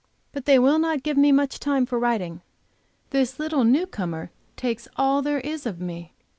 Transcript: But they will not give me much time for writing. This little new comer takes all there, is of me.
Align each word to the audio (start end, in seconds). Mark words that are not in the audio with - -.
But 0.31 0.45
they 0.45 0.57
will 0.57 0.79
not 0.79 1.03
give 1.03 1.15
me 1.15 1.31
much 1.31 1.59
time 1.59 1.85
for 1.85 1.99
writing. 1.99 2.41
This 3.11 3.37
little 3.37 3.63
new 3.63 3.85
comer 3.85 4.31
takes 4.57 4.87
all 4.95 5.21
there, 5.21 5.41
is 5.41 5.67
of 5.67 5.79
me. 5.79 6.15